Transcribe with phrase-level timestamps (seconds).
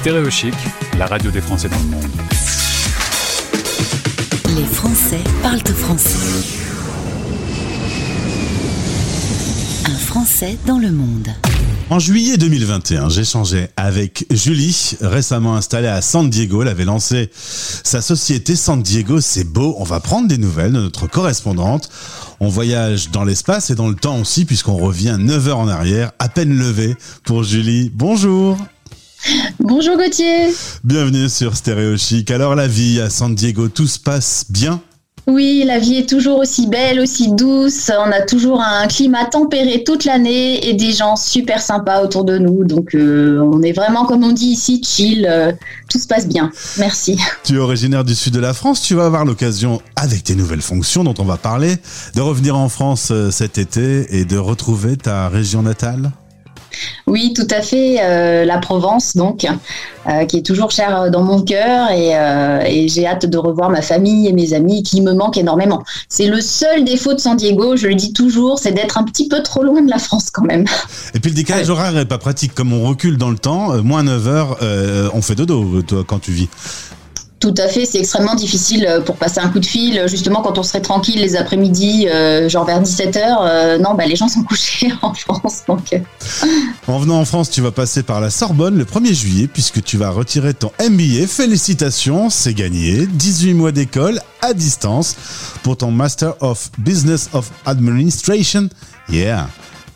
[0.00, 0.54] Stéréochic,
[0.96, 2.10] la radio des Français dans le monde.
[4.56, 6.16] Les Français parlent français.
[9.84, 11.28] Un Français dans le monde.
[11.90, 16.62] En juillet 2021, j'échangeais avec Julie, récemment installée à San Diego.
[16.62, 19.20] Elle avait lancé sa société San Diego.
[19.20, 19.74] C'est beau.
[19.76, 21.90] On va prendre des nouvelles de notre correspondante.
[22.40, 26.12] On voyage dans l'espace et dans le temps aussi, puisqu'on revient 9 heures en arrière,
[26.18, 27.92] à peine levé pour Julie.
[27.94, 28.56] Bonjour.
[29.58, 30.54] Bonjour Gauthier.
[30.84, 32.30] Bienvenue sur Stéréo Chic.
[32.30, 34.80] Alors la vie à San Diego, tout se passe bien?
[35.26, 37.90] Oui, la vie est toujours aussi belle, aussi douce.
[37.96, 42.38] On a toujours un climat tempéré toute l'année et des gens super sympas autour de
[42.38, 42.64] nous.
[42.64, 45.28] Donc, euh, on est vraiment, comme on dit ici, chill.
[45.30, 45.52] Euh,
[45.88, 46.50] tout se passe bien.
[46.78, 47.18] Merci.
[47.44, 48.82] Tu es originaire du sud de la France.
[48.82, 51.76] Tu vas avoir l'occasion, avec tes nouvelles fonctions dont on va parler,
[52.14, 56.10] de revenir en France euh, cet été et de retrouver ta région natale?
[57.10, 57.96] Oui, tout à fait.
[58.00, 59.44] Euh, la Provence, donc,
[60.06, 63.82] euh, qui est toujours chère dans mon cœur euh, et, j'ai hâte de revoir ma
[63.82, 65.82] famille et mes amis qui me manquent énormément.
[66.08, 69.28] C'est le seul défaut de San Diego, je le dis toujours, c'est d'être un petit
[69.28, 70.64] peu trop loin de la France quand même.
[71.14, 72.54] Et puis le décalage horaire n'est pas pratique.
[72.54, 74.56] Comme on recule dans le temps, moins 9 heures,
[75.12, 76.48] on fait dodo, toi, quand tu vis.
[77.40, 80.04] Tout à fait, c'est extrêmement difficile euh, pour passer un coup de fil.
[80.08, 84.14] Justement, quand on serait tranquille les après-midi, euh, genre vers 17h, euh, non, bah, les
[84.14, 85.62] gens sont couchés en France.
[85.66, 85.98] Donc...
[86.86, 89.96] En venant en France, tu vas passer par la Sorbonne le 1er juillet, puisque tu
[89.96, 91.26] vas retirer ton MBA.
[91.28, 93.06] Félicitations, c'est gagné.
[93.06, 95.16] 18 mois d'école à distance
[95.62, 98.68] pour ton Master of Business of Administration.
[99.08, 99.48] Yeah.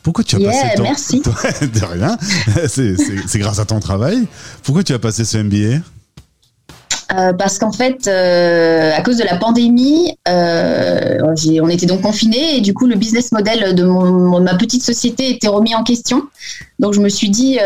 [0.03, 0.83] Pourquoi tu as passé ton...
[0.83, 1.21] merci.
[1.61, 2.17] de rien.
[2.69, 4.27] c'est grâce à ton travail.
[4.63, 5.83] Pourquoi tu as passé ce MBA
[7.13, 11.19] euh, parce qu'en fait, euh, à cause de la pandémie, euh,
[11.63, 15.49] on était donc confinés et du coup, le business model de ma petite société était
[15.49, 16.23] remis en question.
[16.79, 17.59] Donc, je me suis dit,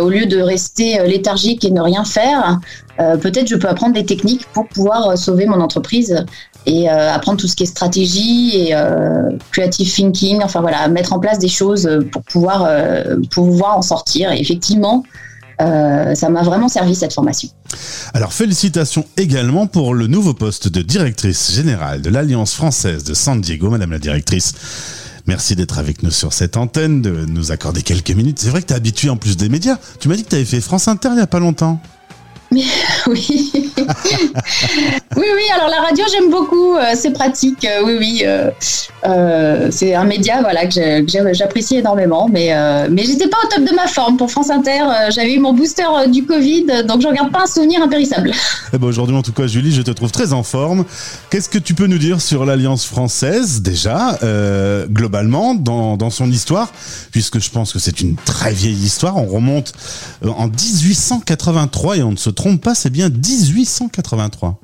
[0.00, 2.58] au lieu de rester léthargique et ne rien faire,
[2.96, 6.24] peut-être je peux apprendre des techniques pour pouvoir sauver mon entreprise
[6.66, 8.74] et apprendre tout ce qui est stratégie et
[9.52, 10.42] creative thinking.
[10.42, 12.68] Enfin voilà, mettre en place des choses pour pouvoir
[13.30, 14.32] pouvoir en sortir.
[14.32, 15.04] Et effectivement.
[15.60, 17.48] Euh, ça m'a vraiment servi cette formation.
[18.14, 23.40] Alors félicitations également pour le nouveau poste de directrice générale de l'Alliance française de San
[23.40, 24.54] Diego, Madame la directrice.
[25.26, 28.38] Merci d'être avec nous sur cette antenne, de nous accorder quelques minutes.
[28.38, 29.76] C'est vrai que tu es habitué en plus des médias.
[30.00, 31.80] Tu m'as dit que tu avais fait France Inter il n'y a pas longtemps.
[32.50, 32.64] Mais,
[33.06, 33.52] oui.
[35.16, 38.22] Oui, oui, alors la radio, j'aime beaucoup, euh, c'est pratique, euh, oui, oui.
[38.24, 42.52] Euh, c'est un média voilà, que j'apprécie énormément, mais,
[42.90, 44.16] mais j'étais pas au top de ma forme.
[44.16, 47.82] Pour France Inter, j'avais eu mon booster du Covid, donc je regarde pas un souvenir
[47.82, 48.32] impérissable.
[48.74, 50.84] Eh ben aujourd'hui, en tout cas, Julie, je te trouve très en forme.
[51.30, 54.18] Qu'est-ce que tu peux nous dire sur l'Alliance française, déjà,
[54.90, 56.70] globalement, dans, dans son histoire,
[57.12, 59.16] puisque je pense que c'est une très vieille histoire.
[59.16, 59.72] On remonte
[60.24, 64.58] en 1883 et on ne se trompe pas, c'est bien 1883.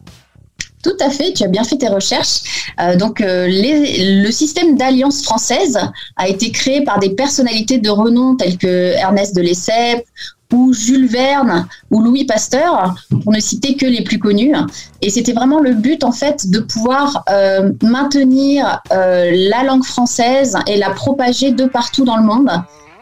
[0.85, 2.69] Tout à fait, tu as bien fait tes recherches.
[2.79, 5.79] Euh, donc, euh, le système d'alliance française
[6.17, 10.05] a été créé par des personnalités de renom telles que Ernest de Lesseps
[10.53, 14.55] ou Jules Verne ou Louis Pasteur, pour ne citer que les plus connus.
[15.01, 20.77] Et c'était vraiment le but, en fait, de pouvoir euh, maintenir la langue française et
[20.77, 22.51] la propager de partout dans le monde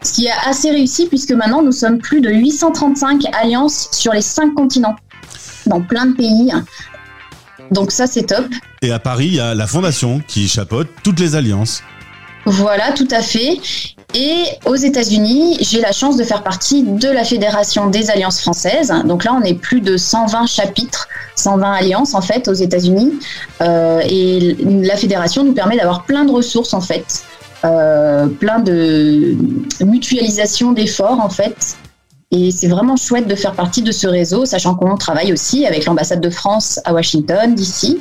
[0.01, 4.21] ce qui est assez réussi puisque maintenant nous sommes plus de 835 alliances sur les
[4.21, 4.95] cinq continents,
[5.65, 6.51] dans plein de pays.
[7.71, 8.45] Donc ça c'est top.
[8.81, 11.83] Et à Paris, il y a la fondation qui chapeaute toutes les alliances.
[12.45, 13.57] Voilà, tout à fait.
[14.13, 18.93] Et aux États-Unis, j'ai la chance de faire partie de la Fédération des Alliances françaises.
[19.05, 23.13] Donc là, on est plus de 120 chapitres, 120 alliances en fait aux États-Unis.
[23.61, 27.23] Euh, et la fédération nous permet d'avoir plein de ressources en fait
[27.65, 29.35] euh, plein de
[29.81, 31.77] mutualisation d'efforts en fait.
[32.35, 35.85] Et c'est vraiment chouette de faire partie de ce réseau, sachant qu'on travaille aussi avec
[35.85, 37.99] l'ambassade de France à Washington, d'ici,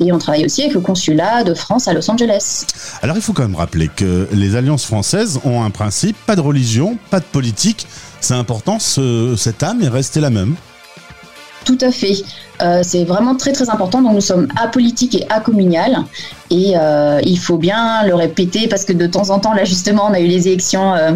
[0.00, 2.64] et on travaille aussi avec le consulat de France à Los Angeles.
[3.02, 6.40] Alors il faut quand même rappeler que les alliances françaises ont un principe, pas de
[6.40, 7.86] religion, pas de politique.
[8.22, 10.54] C'est important, ce, cette âme est restée la même.
[11.66, 12.22] Tout à fait.
[12.62, 14.00] Euh, c'est vraiment très très important.
[14.02, 16.04] Donc nous sommes apolitiques et acommunales.
[16.50, 20.06] Et euh, il faut bien le répéter parce que de temps en temps, là justement,
[20.08, 21.12] on a eu les élections euh,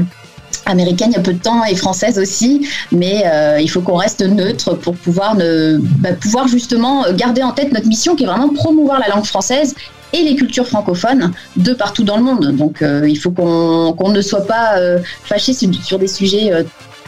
[0.69, 2.69] américaines il y a peu de temps et françaises aussi.
[2.93, 3.25] Mais
[3.61, 7.87] il faut qu'on reste neutre pour pouvoir, ne, bah, pouvoir justement garder en tête notre
[7.87, 9.75] mission qui est vraiment promouvoir la langue française
[10.13, 12.57] et les cultures francophones de partout dans le monde.
[12.57, 14.77] Donc il faut qu'on ne soit pas
[15.25, 16.53] fâché sur, des sujets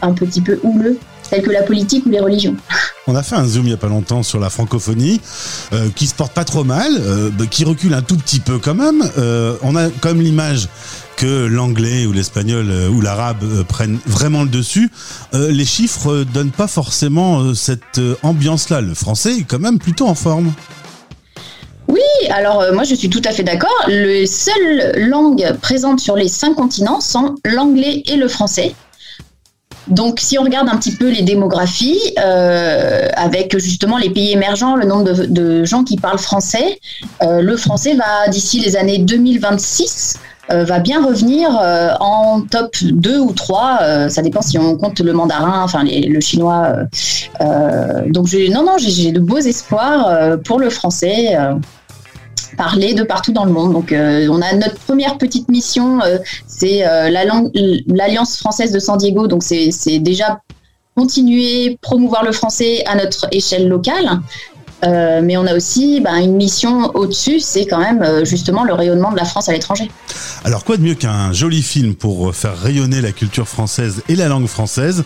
[0.03, 0.99] un petit peu houleux
[1.31, 2.57] tels que la politique ou les religions.
[3.07, 5.21] On a fait un zoom il y a pas longtemps sur la francophonie,
[5.73, 8.59] euh, qui se porte pas trop mal, euh, bah, qui recule un tout petit peu
[8.59, 9.03] quand même.
[9.19, 10.69] Euh, on a comme l'image
[11.21, 14.91] que l'anglais ou l'espagnol euh, ou l'arabe euh, prennent vraiment le dessus.
[15.35, 18.81] Euh, les chiffres donnent pas forcément cette ambiance-là.
[18.81, 20.51] Le français est quand même plutôt en forme.
[21.89, 22.01] Oui,
[22.31, 23.85] alors moi je suis tout à fait d'accord.
[23.89, 28.75] Les seules langues présentes sur les cinq continents sont l'anglais et le français.
[29.89, 34.87] Donc, si on regarde un petit peu les démographies, avec justement les pays émergents, le
[34.87, 36.79] nombre de, gens qui parlent français,
[37.21, 40.30] le français va, d'ici les années 2026, euh,
[40.65, 43.79] va bien revenir euh, en top 2 ou 3.
[43.83, 46.73] euh, ça dépend si on compte le mandarin, enfin les- le chinois.
[46.77, 46.85] euh,
[47.41, 51.37] euh, donc, non, non, j'ai de beaux espoirs euh, pour le français.
[51.37, 51.55] euh,
[52.57, 53.73] parler de partout dans le monde.
[53.73, 57.09] Donc, euh, on a notre première petite mission, euh, c'est euh,
[57.87, 59.27] l'Alliance française de San Diego.
[59.29, 60.41] Donc, c'est déjà
[60.95, 64.21] continuer, promouvoir le français à notre échelle locale.
[64.85, 68.73] Euh, mais on a aussi ben, une mission au-dessus, c'est quand même euh, justement le
[68.73, 69.91] rayonnement de la France à l'étranger.
[70.45, 74.29] Alors quoi de mieux qu'un joli film pour faire rayonner la culture française et la
[74.29, 75.05] langue française?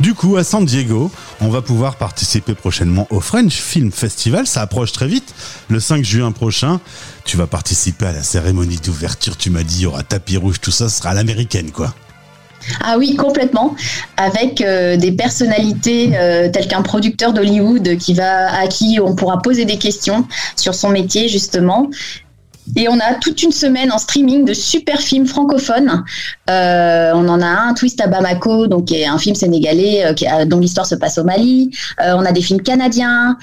[0.00, 4.46] Du coup, à San Diego, on va pouvoir participer prochainement au French Film Festival.
[4.46, 5.34] Ça approche très vite.
[5.68, 6.80] Le 5 juin prochain,
[7.24, 9.36] tu vas participer à la cérémonie d'ouverture.
[9.36, 11.94] Tu m'as dit, il y aura tapis rouge, tout ça sera à l'américaine, quoi.
[12.82, 13.74] Ah oui, complètement.
[14.16, 19.38] Avec euh, des personnalités euh, telles qu'un producteur d'Hollywood qui va à qui on pourra
[19.38, 20.26] poser des questions
[20.56, 21.90] sur son métier justement.
[22.74, 26.02] Et on a toute une semaine en streaming de super films francophones.
[26.50, 30.12] Euh, on en a un, Twist à Bamako, donc est un film sénégalais
[30.46, 31.70] dont l'histoire se passe au Mali.
[32.00, 33.38] On a des films canadiens.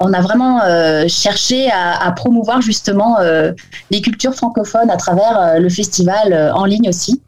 [0.00, 0.58] On a vraiment
[1.06, 3.18] cherché à, promouvoir justement
[3.92, 7.22] les cultures francophones à travers le festival en ligne aussi.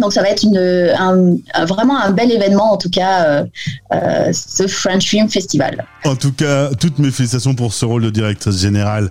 [0.00, 3.44] Donc ça va être une, un- un- vraiment un bel événement en tout cas, euh,
[3.92, 5.84] euh, ce French Film Festival.
[6.04, 9.10] En tout cas, toutes mes félicitations pour ce rôle de directrice générale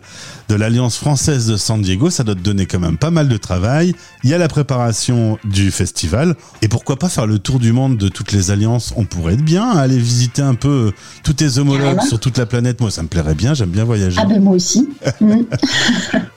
[0.50, 2.10] de l'Alliance française de San Diego.
[2.10, 3.96] Ça doit te donner quand même pas mal de travail.
[4.24, 6.36] Il y a la préparation du festival.
[6.62, 8.94] Et pourquoi pas faire le tour du monde de toutes les alliances?
[8.96, 10.92] On pourrait être bien, aller visiter un peu
[11.24, 12.80] tous tes homologues sur toute la planète.
[12.82, 13.54] Moi, ça me plairait bien.
[13.54, 14.18] J'aime bien voyager.
[14.22, 14.88] Ah ben moi aussi.
[15.22, 15.44] Mm.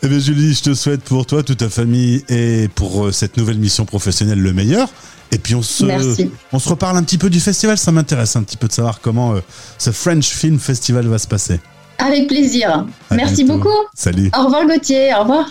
[0.03, 3.37] Eh bien, Julie, je te souhaite pour toi, toute ta famille et pour euh, cette
[3.37, 4.89] nouvelle mission professionnelle le meilleur.
[5.33, 6.31] Et puis on se, Merci.
[6.53, 7.77] on se reparle un petit peu du festival.
[7.77, 9.41] Ça m'intéresse un petit peu de savoir comment euh,
[9.79, 11.61] ce French Film Festival va se passer.
[11.99, 12.87] Avec plaisir.
[13.11, 13.65] À Merci bientôt.
[13.65, 13.77] beaucoup.
[13.95, 14.31] Salut.
[14.39, 15.47] Au revoir Gauthier, au revoir.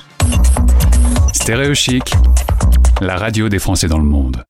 [1.34, 2.04] Stéréo Chic,
[3.02, 4.44] la radio des Français dans le monde.